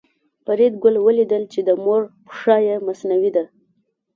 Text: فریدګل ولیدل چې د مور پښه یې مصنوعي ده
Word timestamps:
فریدګل 0.43 0.95
ولیدل 1.05 1.43
چې 1.53 1.59
د 1.67 1.69
مور 1.83 2.01
پښه 2.27 2.55
یې 2.67 2.75
مصنوعي 2.87 3.31
ده 3.35 3.43